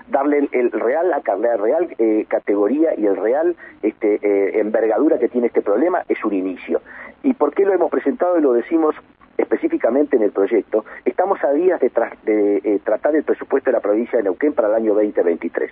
Darle 0.08 0.48
el, 0.52 0.70
real, 0.72 1.08
la, 1.08 1.56
real 1.56 1.94
eh, 1.98 2.26
categoría 2.28 2.90
y 2.98 3.06
el 3.06 3.16
real 3.16 3.56
este, 3.82 4.18
eh, 4.22 4.60
envergadura 4.60 5.18
que 5.18 5.28
tiene 5.28 5.46
este 5.46 5.62
problema 5.62 6.02
es 6.08 6.22
un 6.24 6.34
inicio. 6.34 6.82
¿Y 7.22 7.34
por 7.34 7.54
qué 7.54 7.64
lo 7.64 7.72
hemos 7.72 7.90
presentado 7.90 8.38
y 8.38 8.42
lo 8.42 8.52
decimos 8.52 8.94
específicamente 9.38 10.16
en 10.16 10.22
el 10.22 10.32
proyecto? 10.32 10.84
Estamos 11.04 11.42
a 11.44 11.52
días 11.52 11.80
de, 11.80 11.90
eh, 12.26 12.80
tratar 12.84 13.14
el 13.14 13.24
presupuesto 13.24 13.70
de 13.70 13.76
la 13.76 13.80
provincia 13.80 14.18
de 14.18 14.24
Neuquén 14.24 14.52
para 14.52 14.68
el 14.68 14.74
año 14.74 14.94
2023. 14.94 15.70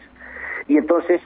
Y 0.69 0.77
entonces, 0.77 1.21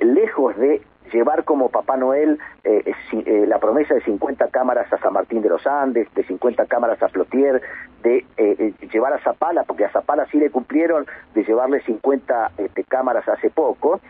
lejos 0.00 0.56
de 0.56 0.80
llevar 1.12 1.44
como 1.44 1.68
Papá 1.68 1.96
Noel 1.96 2.38
eh, 2.64 2.82
eh, 3.12 3.44
la 3.46 3.58
promesa 3.58 3.94
de 3.94 4.00
50 4.02 4.48
cámaras 4.48 4.92
a 4.92 4.98
San 4.98 5.12
Martín 5.12 5.42
de 5.42 5.48
los 5.48 5.66
Andes, 5.66 6.12
de 6.14 6.24
50 6.24 6.66
cámaras 6.66 7.02
a 7.02 7.08
Plotier, 7.08 7.60
de 8.02 8.24
eh, 8.36 8.72
llevar 8.92 9.14
a 9.14 9.18
Zapala, 9.20 9.64
porque 9.64 9.84
a 9.84 9.90
Zapala 9.90 10.26
sí 10.26 10.38
le 10.38 10.50
cumplieron 10.50 11.06
de 11.34 11.44
llevarle 11.44 11.80
50 11.82 12.52
este, 12.58 12.84
cámaras 12.84 13.28
hace 13.28 13.50
poco, 13.50 14.00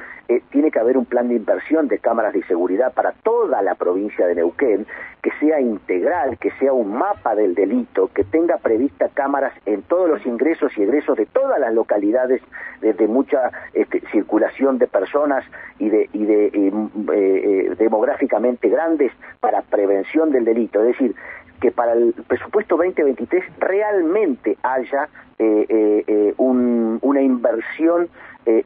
tiene 0.50 0.70
que 0.70 0.78
haber 0.78 0.96
un 0.96 1.04
plan 1.04 1.28
de 1.28 1.34
inversión 1.34 1.86
de 1.86 1.98
cámaras 1.98 2.32
de 2.32 2.42
seguridad 2.44 2.94
para 2.94 3.12
toda 3.12 3.60
la 3.60 3.74
provincia 3.74 4.26
de 4.26 4.34
Neuquén, 4.34 4.86
que 5.22 5.30
sea 5.38 5.60
integral, 5.60 6.38
que 6.38 6.50
sea 6.52 6.72
un 6.72 6.96
mapa 6.96 7.34
del 7.34 7.54
delito, 7.54 8.08
que 8.08 8.24
tenga 8.24 8.56
prevista 8.56 9.08
cámaras 9.10 9.52
en 9.66 9.82
todos 9.82 10.08
los 10.08 10.24
ingresos 10.26 10.76
y 10.76 10.82
egresos 10.82 11.16
de 11.16 11.26
todas 11.26 11.60
las 11.60 11.74
localidades 11.74 12.42
de, 12.80 13.08
mucha 13.08 13.50
este, 13.72 14.00
circulación 14.12 14.78
de 14.78 14.86
personas 14.86 15.44
y 15.78 15.88
de, 15.88 16.08
y 16.12 16.24
de 16.24 16.46
eh, 16.46 16.72
eh, 17.12 17.74
demográficamente 17.78 18.68
grandes 18.68 19.12
para 19.40 19.62
prevención 19.62 20.30
del 20.30 20.44
delito. 20.44 20.80
Es 20.80 20.88
decir, 20.88 21.14
que 21.60 21.70
para 21.70 21.92
el 21.92 22.14
presupuesto 22.26 22.76
2023 22.76 23.44
realmente 23.58 24.56
haya 24.62 25.08
eh, 25.38 26.34
una 26.36 27.22
inversión 27.22 28.08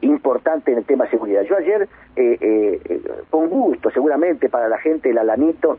importante 0.01 0.73
en 0.73 0.79
el 0.79 0.85
tema 0.85 1.05
de 1.05 1.11
seguridad. 1.11 1.43
Yo 1.43 1.57
ayer, 1.57 1.89
con 3.31 3.49
gusto, 3.49 3.91
seguramente 3.91 4.49
para 4.49 4.69
la 4.69 4.79
gente 4.79 5.09
del 5.09 5.19
Alanito, 5.19 5.79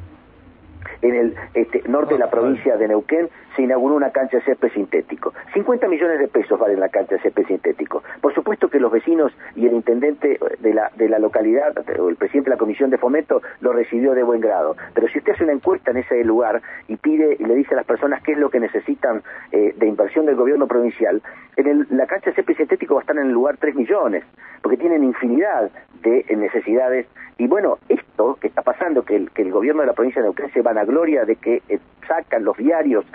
en 1.02 1.16
el 1.16 1.36
este, 1.54 1.84
norte 1.88 2.16
de 2.16 2.20
la 2.20 2.30
provincia 2.30 2.78
de 2.78 2.88
Neuquén 2.88 3.30
se 3.56 3.64
inauguró 3.64 3.96
una 3.96 4.12
cancha 4.12 4.38
de 4.38 4.44
césped 4.44 4.72
sintético. 4.74 5.34
50 5.54 5.88
millones 5.88 6.20
de 6.20 6.28
pesos 6.28 6.60
vale 6.60 6.76
la 6.76 6.90
cancha 6.90 7.16
de 7.16 7.22
césped 7.22 7.46
sintético. 7.46 8.04
Por 8.22 8.34
supuesto 8.34 8.70
que 8.70 8.80
los 8.80 8.92
vecinos 8.92 9.32
y 9.56 9.66
el 9.66 9.74
intendente 9.74 10.40
de 10.60 10.74
la, 10.74 10.92
de 10.96 11.10
la 11.10 11.20
localidad, 11.20 11.74
o 12.00 12.10
el 12.10 12.16
presidente 12.16 12.50
de 12.50 12.56
la 12.56 12.60
comisión 12.60 12.90
de 12.90 12.98
fomento, 12.98 13.42
lo 13.62 13.74
recibió 13.74 14.14
de 14.14 14.24
buen 14.24 14.42
grado. 14.42 14.76
Pero 14.94 15.08
si 15.08 15.20
usted 15.20 15.34
hace 15.34 15.44
una 15.44 15.54
encuesta 15.54 15.92
en 15.92 15.98
ese 15.98 16.24
lugar 16.24 16.62
y 16.88 16.96
pide 16.98 17.36
y 17.40 17.44
le 17.44 17.56
dice 17.56 17.74
a 17.74 17.78
las 17.78 17.86
personas 17.86 18.22
qué 18.24 18.34
es 18.34 18.38
lo 18.38 18.50
que 18.50 18.60
necesitan 18.60 19.22
eh, 19.52 19.74
de 19.76 19.88
inversión 19.88 20.26
del 20.26 20.36
gobierno 20.36 20.68
provincial, 20.68 21.22
en 21.58 21.88
la 21.90 22.08
cancha 22.08 22.30
de 22.30 22.36
césped 22.36 22.56
sintético 22.56 22.96
va 22.96 23.02
a 23.02 23.04
estar 23.04 23.18
en 23.18 23.28
el 23.28 23.32
lugar 23.32 23.58
3 23.58 23.76
millones, 23.76 24.24
porque 24.62 24.78
tienen 24.78 25.04
infinidad 25.04 25.70
de 26.02 26.26
necesidades. 26.36 27.08
Y 27.38 27.48
bueno, 27.48 27.78
esto 27.90 28.09
que 28.40 28.48
está 28.48 28.62
pasando, 28.62 29.04
que 29.04 29.16
el, 29.16 29.32
que 29.32 29.42
el 29.44 29.52
gobierno 29.52 29.82
de 29.82 29.88
la 29.88 29.94
provincia 29.94 30.22
de 30.22 30.28
Neuquén 30.28 30.52
se 30.52 30.62
van 30.62 30.78
a 30.78 30.84
gloria 30.84 31.26
de 31.26 31.36
que 31.38 31.62
eh, 31.70 31.80
sacan 32.08 32.44
los 32.44 32.58
diarios 32.58 33.06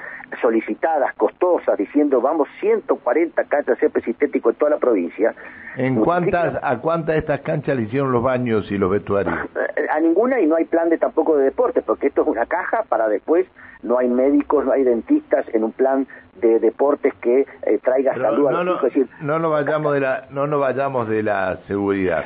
solicitadas, 0.41 1.15
costosas, 1.17 1.77
diciendo 1.77 2.21
vamos 2.21 2.49
140 2.61 3.45
canchas 3.45 3.79
de 3.81 4.01
sintético 4.01 4.51
en 4.51 4.57
toda 4.57 4.71
la 4.73 4.79
provincia. 4.79 5.35
¿En 5.77 5.97
cuántas, 5.97 6.59
¿A 6.63 6.79
cuántas 6.79 7.15
de 7.15 7.19
estas 7.19 7.41
canchas 7.41 7.77
le 7.77 7.83
hicieron 7.83 8.13
los 8.13 8.23
baños 8.23 8.71
y 8.71 8.79
los 8.79 8.91
vestuarios? 8.91 9.35
A 9.91 10.01
ninguna 10.01 10.41
y 10.41 10.47
no 10.47 10.57
hay 10.57 10.65
plan 10.65 10.89
de 10.89 10.99
tampoco 10.99 11.37
de 11.37 11.45
deporte, 11.45 11.83
porque 11.83 12.09
esto 12.09 12.23
es 12.23 12.29
una 12.29 12.47
caja 12.47 12.85
para 12.89 13.09
después, 13.09 13.47
no 13.83 13.99
hay 13.99 14.09
médicos, 14.09 14.65
no 14.65 14.73
hay 14.73 14.83
dentistas 14.83 15.47
en 15.53 15.63
un 15.63 15.73
plan 15.73 16.07
de 16.41 16.59
deportes 16.59 17.15
que 17.21 17.47
eh, 17.63 17.79
traiga 17.83 18.15
salud 18.15 18.51
no, 18.51 18.59
a 18.59 18.65
los 18.65 18.81
no, 19.21 19.39
no, 19.39 19.51
vayamos 19.51 19.95
de 19.95 20.01
la, 20.01 20.27
no 20.31 20.47
nos 20.47 20.61
vayamos 20.61 21.09
de 21.09 21.23
la 21.23 21.59
seguridad. 21.69 22.25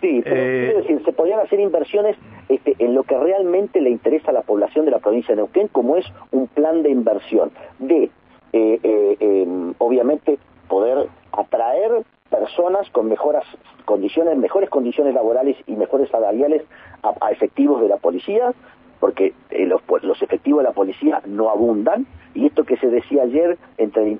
Sí, 0.00 0.20
pero 0.22 0.36
eh, 0.36 0.74
decir, 0.76 1.02
se 1.04 1.12
podrían 1.12 1.40
hacer 1.40 1.58
inversiones 1.58 2.16
este, 2.48 2.76
en 2.78 2.94
lo 2.94 3.02
que 3.02 3.18
realmente 3.18 3.80
le 3.80 3.90
interesa 3.90 4.30
a 4.30 4.34
la 4.34 4.42
población 4.42 4.84
de 4.84 4.92
la 4.92 4.98
provincia 4.98 5.34
de 5.34 5.36
Neuquén, 5.36 5.68
como 5.68 5.96
es 5.96 6.06
un 6.30 6.46
plan 6.46 6.82
de 6.82 6.90
inversión, 6.90 7.50
de, 7.78 8.04
eh, 8.52 8.80
eh, 8.82 9.16
em, 9.18 9.74
obviamente, 9.78 10.38
poder 10.68 11.08
atraer 11.32 12.02
personas 12.30 12.88
con 12.90 13.08
mejoras 13.08 13.44
condiciones, 13.84 14.36
mejores 14.36 14.70
condiciones 14.70 15.14
laborales 15.14 15.56
y 15.66 15.72
mejores 15.72 16.08
salariales 16.10 16.62
a, 17.02 17.32
efectivos 17.32 17.80
de 17.80 17.88
la 17.88 17.96
policía, 17.96 18.52
porque 19.00 19.32
los, 19.50 19.80
los 20.02 20.22
efectivos 20.22 20.60
de 20.60 20.68
la 20.68 20.74
policía 20.74 21.22
no 21.26 21.48
abundan, 21.48 22.06
y 22.34 22.46
esto 22.46 22.64
que 22.64 22.76
se 22.76 22.88
decía 22.88 23.22
ayer 23.22 23.56
entre 23.78 24.18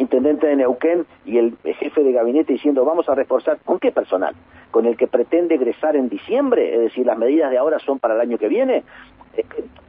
intendente 0.00 0.46
de 0.46 0.56
Neuquén 0.56 1.06
y 1.24 1.38
el 1.38 1.56
jefe 1.62 2.02
de 2.02 2.12
gabinete 2.12 2.52
diciendo 2.52 2.84
vamos 2.84 3.08
a 3.08 3.14
reforzar, 3.14 3.58
¿con 3.64 3.78
qué 3.78 3.92
personal? 3.92 4.34
¿Con 4.70 4.86
el 4.86 4.96
que 4.96 5.06
pretende 5.06 5.54
egresar 5.54 5.96
en 5.96 6.08
diciembre? 6.08 6.74
Es 6.74 6.80
decir, 6.80 7.06
las 7.06 7.18
medidas 7.18 7.50
de 7.50 7.58
ahora 7.58 7.78
son 7.78 7.98
para 7.98 8.14
el 8.14 8.20
año 8.20 8.38
que 8.38 8.48
viene. 8.48 8.84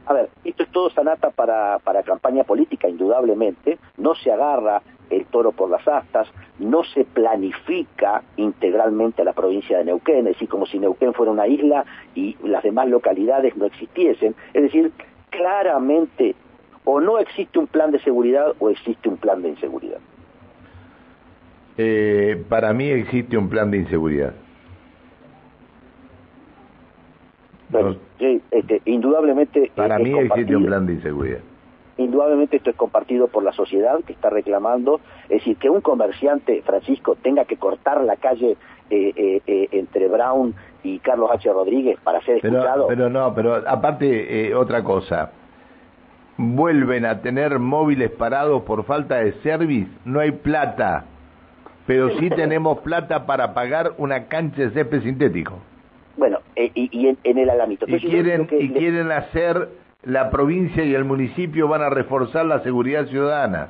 A 0.06 0.14
ver, 0.14 0.30
esto 0.44 0.64
es 0.64 0.70
todo 0.70 0.90
sanata 0.90 1.32
para, 1.32 1.80
para 1.80 2.04
campaña 2.04 2.44
política, 2.44 2.88
indudablemente. 2.88 3.78
No 3.98 4.16
se 4.16 4.32
agarra 4.32 4.82
el 5.10 5.26
toro 5.26 5.52
por 5.52 5.70
las 5.70 5.88
astas, 5.88 6.28
no 6.60 6.84
se 6.84 7.04
planifica 7.04 8.22
integralmente 8.38 9.24
la 9.24 9.34
provincia 9.34 9.78
de 9.78 9.86
Neuquén, 9.86 10.20
es 10.20 10.34
decir, 10.36 10.50
como 10.50 10.66
si 10.66 10.80
Neuquén 10.80 11.14
fuera 11.14 11.32
una 11.32 11.48
isla 11.48 11.86
y 12.16 12.36
las 12.44 12.64
demás 12.64 12.88
localidades 12.88 13.56
no 13.58 13.66
existiesen. 13.66 14.36
Es 14.54 14.64
decir, 14.64 14.92
claramente 15.30 16.36
o 16.86 17.00
no 17.00 17.20
existe 17.20 17.60
un 17.60 17.68
plan 17.68 17.92
de 17.92 18.00
seguridad 18.00 18.54
o 18.60 18.70
existe 18.70 19.10
un 19.10 19.18
plan 19.18 19.42
de 19.42 19.50
inseguridad. 19.50 20.00
Eh, 21.78 22.44
para 22.50 22.74
mí 22.74 22.90
existe 22.90 23.38
un 23.38 23.48
plan 23.48 23.72
de 23.72 23.78
inseguridad. 23.78 24.34
este, 28.20 28.82
indudablemente. 28.84 29.72
Para 29.76 29.98
mí 29.98 30.12
existe 30.18 30.56
un 30.56 30.66
plan 30.66 30.86
de 30.86 30.94
inseguridad. 30.94 31.40
Indudablemente 31.98 32.58
esto 32.58 32.70
es 32.70 32.76
compartido 32.76 33.28
por 33.28 33.44
la 33.44 33.54
sociedad 33.54 34.00
que 34.06 34.14
está 34.14 34.30
reclamando, 34.30 35.00
es 35.24 35.40
decir, 35.40 35.58
que 35.58 35.70
un 35.70 35.82
comerciante, 35.82 36.62
Francisco, 36.64 37.16
tenga 37.22 37.46
que 37.46 37.58
cortar 37.58 38.02
la 38.04 38.16
calle 38.16 38.58
eh, 38.90 39.42
eh, 39.46 39.68
entre 39.72 40.08
Brown 40.08 40.56
y 40.84 41.00
Carlos 41.00 41.30
H. 41.32 41.52
Rodríguez 41.52 41.98
para 42.04 42.22
ser 42.22 42.38
escuchado. 42.38 42.88
Pero 42.88 43.10
no, 43.10 43.34
pero 43.34 43.56
aparte 43.56 44.54
otra 44.54 44.84
cosa, 44.84 45.32
vuelven 46.40 47.06
a 47.06 47.22
tener 47.22 47.60
móviles 47.60 48.12
parados 48.12 48.64
por 48.64 48.86
falta 48.86 49.18
de 49.18 49.34
service, 49.44 49.92
no 50.06 50.22
hay 50.22 50.32
plata, 50.32 51.04
pero 51.86 52.18
sí 52.18 52.30
tenemos 52.36 52.80
plata 52.80 53.26
para 53.26 53.54
pagar 53.54 53.92
una 53.98 54.28
cancha 54.28 54.62
de 54.62 54.70
césped 54.72 55.04
sintético. 55.04 55.60
Bueno, 56.16 56.40
eh, 56.56 56.72
y, 56.74 57.08
en, 57.08 57.38
el 57.38 57.50
alamito. 57.50 57.86
Y 57.88 58.00
quieren, 58.00 58.48
y 58.52 58.70
quieren 58.70 59.12
hacer, 59.12 59.70
la 60.04 60.30
provincia 60.30 60.84
y 60.84 60.94
el 60.94 61.04
municipio 61.04 61.68
van 61.68 61.82
a 61.82 61.90
reforzar 61.90 62.46
la 62.46 62.62
seguridad 62.62 63.06
ciudadana. 63.08 63.70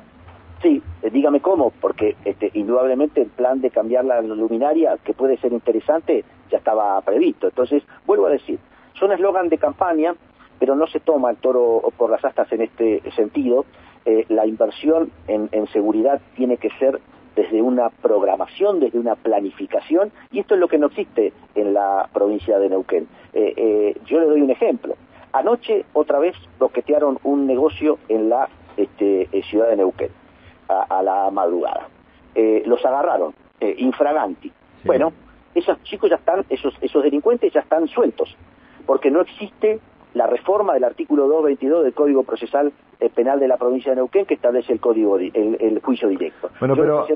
Sí, 0.62 0.80
eh, 1.02 1.10
dígame 1.10 1.40
cómo, 1.40 1.72
porque 1.80 2.16
este, 2.24 2.50
indudablemente 2.54 3.22
el 3.22 3.30
plan 3.30 3.60
de 3.60 3.70
cambiar 3.70 4.04
la 4.04 4.20
luminaria, 4.20 4.96
que 5.04 5.12
puede 5.12 5.38
ser 5.38 5.52
interesante, 5.52 6.24
ya 6.50 6.58
estaba 6.58 7.00
previsto. 7.00 7.48
Entonces, 7.48 7.82
vuelvo 8.06 8.26
a 8.26 8.30
decir, 8.30 8.60
son 8.94 9.10
eslogan 9.10 9.48
de 9.48 9.58
campaña 9.58 10.14
pero 10.60 10.76
no 10.76 10.86
se 10.86 11.00
toma 11.00 11.30
el 11.30 11.38
toro 11.38 11.82
por 11.96 12.10
las 12.10 12.24
astas 12.24 12.52
en 12.52 12.60
este 12.60 13.02
sentido. 13.16 13.64
Eh, 14.04 14.26
la 14.28 14.46
inversión 14.46 15.10
en, 15.26 15.66
seguridad 15.68 16.20
tiene 16.36 16.58
que 16.58 16.70
ser 16.78 17.00
desde 17.34 17.62
una 17.62 17.88
programación, 17.88 18.78
desde 18.80 18.98
una 18.98 19.14
planificación, 19.14 20.12
y 20.30 20.40
esto 20.40 20.54
es 20.54 20.60
lo 20.60 20.68
que 20.68 20.78
no 20.78 20.88
existe 20.88 21.32
en 21.54 21.72
la 21.72 22.08
provincia 22.12 22.58
de 22.58 22.68
Neuquén. 22.68 23.08
Eh, 23.32 23.54
eh, 23.56 24.00
yo 24.04 24.20
le 24.20 24.26
doy 24.26 24.42
un 24.42 24.50
ejemplo. 24.50 24.94
Anoche 25.32 25.86
otra 25.94 26.18
vez 26.18 26.36
bloquetearon 26.58 27.18
un 27.22 27.46
negocio 27.46 27.98
en 28.08 28.28
la 28.28 28.48
este, 28.76 29.28
eh, 29.32 29.42
ciudad 29.44 29.68
de 29.68 29.76
Neuquén, 29.76 30.10
a, 30.68 31.02
la 31.02 31.30
madrugada. 31.30 31.88
Los 32.64 32.84
agarraron, 32.84 33.34
infraganti. 33.60 34.52
Bueno, 34.84 35.12
esos 35.54 35.82
chicos 35.82 36.10
ya 36.10 36.16
están, 36.16 36.44
esos, 36.48 36.74
esos 36.80 37.02
delincuentes 37.02 37.52
ya 37.52 37.60
están 37.60 37.88
sueltos, 37.88 38.36
porque 38.86 39.10
no 39.10 39.20
existe 39.20 39.80
la 40.14 40.26
reforma 40.26 40.74
del 40.74 40.84
artículo 40.84 41.24
222 41.24 41.84
del 41.84 41.94
Código 41.94 42.22
Procesal 42.24 42.72
Penal 43.14 43.40
de 43.40 43.48
la 43.48 43.56
provincia 43.56 43.92
de 43.92 43.96
Neuquén 43.96 44.26
que 44.26 44.34
establece 44.34 44.72
el 44.72 44.80
código 44.80 45.18
el, 45.18 45.80
juicio 45.82 46.08
directo. 46.08 46.50
Bueno, 46.60 46.76
pero, 46.76 47.06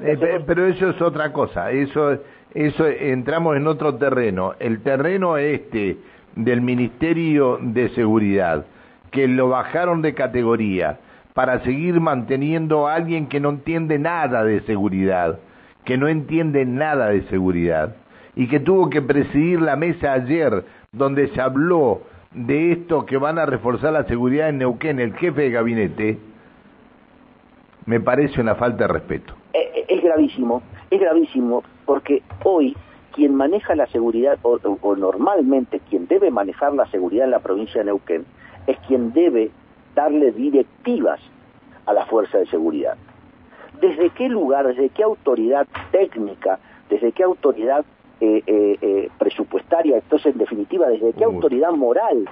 pero 0.46 0.66
eso 0.66 0.90
es 0.90 1.02
otra 1.02 1.32
cosa, 1.32 1.70
eso 1.70 2.18
eso 2.54 2.86
entramos 2.86 3.56
en 3.56 3.66
otro 3.66 3.96
terreno. 3.96 4.54
El 4.60 4.80
terreno 4.82 5.36
este 5.36 5.98
del 6.36 6.60
Ministerio 6.60 7.58
de 7.60 7.88
Seguridad, 7.90 8.64
que 9.10 9.26
lo 9.26 9.48
bajaron 9.48 10.02
de 10.02 10.14
categoría 10.14 11.00
para 11.34 11.64
seguir 11.64 12.00
manteniendo 12.00 12.86
a 12.86 12.94
alguien 12.94 13.26
que 13.26 13.40
no 13.40 13.50
entiende 13.50 13.98
nada 13.98 14.44
de 14.44 14.60
seguridad, 14.62 15.40
que 15.84 15.98
no 15.98 16.06
entiende 16.06 16.64
nada 16.64 17.08
de 17.08 17.22
seguridad, 17.24 17.96
y 18.36 18.46
que 18.46 18.60
tuvo 18.60 18.88
que 18.88 19.02
presidir 19.02 19.60
la 19.60 19.74
mesa 19.74 20.12
ayer 20.12 20.64
donde 20.92 21.26
se 21.28 21.40
habló 21.40 22.02
de 22.35 22.73
esto 22.73 23.07
que 23.07 23.17
van 23.17 23.38
a 23.38 23.47
reforzar 23.47 23.93
la 23.93 24.05
seguridad 24.05 24.49
en 24.49 24.59
Neuquén, 24.59 24.99
el 24.99 25.14
jefe 25.14 25.43
de 25.43 25.50
gabinete, 25.50 26.19
me 27.87 28.00
parece 28.00 28.41
una 28.41 28.57
falta 28.57 28.87
de 28.87 28.93
respeto. 28.93 29.35
Eh, 29.53 29.71
eh, 29.75 29.85
es 29.88 30.03
gravísimo, 30.03 30.62
es 30.91 31.00
gravísimo 31.00 31.62
porque 31.87 32.23
hoy 32.45 32.76
quien 33.12 33.35
maneja 33.35 33.76
la 33.76 33.87
seguridad, 33.87 34.38
o, 34.43 34.59
normalmente 34.97 35.81
quien 35.88 36.09
debe 36.09 36.33
manejar 36.33 36.75
la 36.75 36.87
seguridad 36.87 37.26
en 37.26 37.31
la 37.31 37.38
provincia 37.38 37.81
de 37.81 37.87
Neuquén, 37.87 38.25
es 38.67 38.76
quien 38.88 39.12
debe 39.12 39.50
darle 39.95 40.33
directivas 40.33 41.21
a 41.87 41.93
la 41.93 42.07
fuerza 42.07 42.38
de 42.38 42.47
seguridad. 42.47 42.97
¿Desde 43.81 44.11
qué 44.11 44.29
lugar, 44.29 44.67
desde 44.67 44.88
qué 44.88 45.05
autoridad 45.05 45.69
técnica, 45.93 46.59
desde 46.91 47.12
qué 47.12 47.23
autoridad 47.23 47.85
eh, 48.21 48.42
eh, 48.47 48.78
eh, 48.80 49.09
presupuestaria, 49.18 49.97
entonces 49.97 50.33
en 50.33 50.38
definitiva, 50.38 50.88
desde 50.88 51.12
qué 51.12 51.25
autoridad 51.25 51.73
moral 51.73 52.28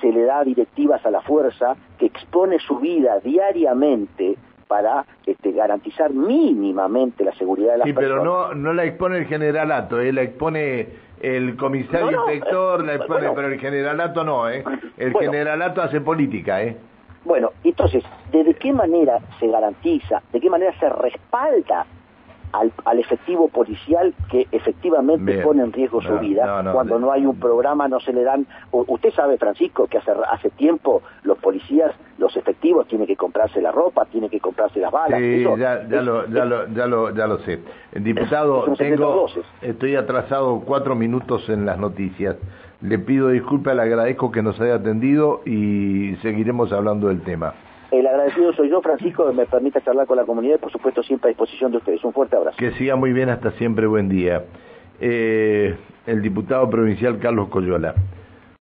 se 0.00 0.12
le 0.12 0.22
da 0.22 0.44
directivas 0.44 1.04
a 1.04 1.10
la 1.10 1.20
fuerza 1.20 1.76
que 1.98 2.06
expone 2.06 2.58
su 2.58 2.78
vida 2.78 3.20
diariamente 3.20 4.36
para 4.66 5.04
este, 5.26 5.50
garantizar 5.52 6.12
mínimamente 6.12 7.24
la 7.24 7.34
seguridad 7.34 7.72
de 7.72 7.78
las 7.78 7.86
personas. 7.86 8.08
Sí, 8.08 8.14
pero 8.14 8.24
no, 8.24 8.54
no 8.54 8.72
la 8.72 8.84
expone 8.84 9.18
el 9.18 9.26
generalato, 9.26 10.00
¿eh? 10.00 10.12
la 10.12 10.22
expone 10.22 10.88
el 11.20 11.56
comisario 11.56 12.12
inspector, 12.12 12.84
la 12.84 12.94
expone, 12.94 13.30
pero 13.34 13.48
el 13.48 13.58
generalato 13.58 14.24
no, 14.24 14.48
¿eh? 14.48 14.64
el 14.96 15.12
generalato 15.14 15.82
hace 15.82 16.00
política. 16.00 16.62
¿eh? 16.62 16.76
Bueno, 17.24 17.50
entonces, 17.64 18.04
¿de 18.32 18.54
qué 18.54 18.72
manera 18.72 19.18
se 19.38 19.48
garantiza, 19.48 20.22
de 20.32 20.40
qué 20.40 20.48
manera 20.48 20.72
se 20.78 20.88
respalda 20.88 21.84
al, 22.52 22.98
efectivo 22.98 23.48
policial 23.48 24.14
que 24.30 24.46
efectivamente 24.52 25.38
pone 25.42 25.62
en 25.62 25.72
riesgo 25.72 26.00
su 26.02 26.18
vida. 26.18 26.70
Cuando 26.72 26.98
no 26.98 27.12
hay 27.12 27.26
un 27.26 27.38
programa 27.38 27.88
no 27.88 28.00
se 28.00 28.12
le 28.12 28.22
dan... 28.22 28.46
usted 28.72 29.12
sabe, 29.14 29.38
Francisco, 29.38 29.86
que 29.86 29.98
hace, 29.98 30.12
hace 30.30 30.50
tiempo 30.50 31.02
los 31.22 31.38
policías, 31.38 31.92
los 32.18 32.36
efectivos, 32.36 32.86
tienen 32.88 33.06
que 33.06 33.16
comprarse 33.16 33.60
la 33.60 33.72
ropa, 33.72 34.04
tienen 34.06 34.30
que 34.30 34.40
comprarse 34.40 34.80
las 34.80 34.92
balas. 34.92 35.18
Sí, 35.18 35.44
ya, 35.58 35.88
ya, 35.88 36.02
lo, 36.02 36.26
ya, 36.28 36.44
lo, 36.44 36.66
ya, 36.68 36.86
lo, 36.86 37.14
ya 37.14 37.26
lo 37.26 37.38
sé. 37.40 37.60
Diputado, 37.94 38.64
tengo, 38.76 39.26
estoy 39.62 39.96
atrasado 39.96 40.60
cuatro 40.64 40.94
minutos 40.94 41.48
en 41.48 41.66
las 41.66 41.78
noticias. 41.78 42.36
Le 42.80 42.98
pido 42.98 43.28
disculpas, 43.28 43.76
le 43.76 43.82
agradezco 43.82 44.30
que 44.30 44.42
nos 44.42 44.58
haya 44.60 44.76
atendido 44.76 45.42
y 45.44 46.16
seguiremos 46.22 46.72
hablando 46.72 47.08
del 47.08 47.20
tema. 47.22 47.54
El 47.90 48.06
agradecido 48.06 48.52
soy 48.52 48.70
yo, 48.70 48.80
Francisco, 48.80 49.26
que 49.26 49.32
me 49.32 49.46
permita 49.46 49.80
charlar 49.80 50.06
con 50.06 50.16
la 50.16 50.24
comunidad 50.24 50.56
y 50.56 50.58
por 50.58 50.70
supuesto 50.70 51.02
siempre 51.02 51.28
a 51.28 51.30
disposición 51.30 51.72
de 51.72 51.78
ustedes. 51.78 52.04
Un 52.04 52.12
fuerte 52.12 52.36
abrazo. 52.36 52.56
Que 52.56 52.70
siga 52.72 52.94
muy 52.96 53.12
bien, 53.12 53.30
hasta 53.30 53.50
siempre, 53.52 53.86
buen 53.86 54.08
día. 54.08 54.44
Eh, 55.00 55.74
el 56.06 56.22
diputado 56.22 56.68
provincial 56.70 57.18
Carlos 57.18 57.48
Coyola. 57.48 57.94